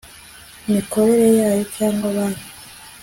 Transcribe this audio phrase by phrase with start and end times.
[0.71, 2.45] mikorere yayo cyangwa banki